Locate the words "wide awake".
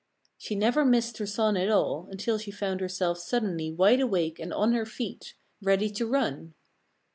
3.71-4.39